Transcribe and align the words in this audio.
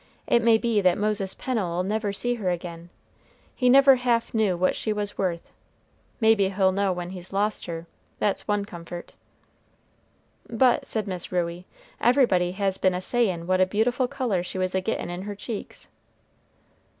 It 0.25 0.41
may 0.41 0.57
be 0.57 0.81
that 0.81 0.97
Moses 0.97 1.35
Pennel'll 1.35 1.83
never 1.83 2.11
see 2.11 2.33
her 2.33 2.49
again 2.49 2.89
he 3.55 3.69
never 3.69 3.97
half 3.97 4.33
knew 4.33 4.57
what 4.57 4.75
she 4.75 4.91
was 4.91 5.15
worth 5.15 5.51
maybe 6.19 6.49
he'll 6.49 6.71
know 6.71 6.91
when 6.91 7.11
he's 7.11 7.31
lost 7.31 7.67
her, 7.67 7.85
that's 8.17 8.47
one 8.47 8.65
comfort!" 8.65 9.13
"But," 10.49 10.87
said 10.87 11.07
Miss 11.07 11.31
Ruey, 11.31 11.67
"everybody 11.99 12.53
has 12.53 12.79
been 12.79 12.95
a 12.95 12.99
sayin' 12.99 13.45
what 13.45 13.61
a 13.61 13.67
beautiful 13.67 14.07
color 14.07 14.41
she 14.41 14.57
was 14.57 14.73
a 14.73 14.81
gettin' 14.81 15.11
in 15.11 15.21
her 15.21 15.35
cheeks." 15.35 15.87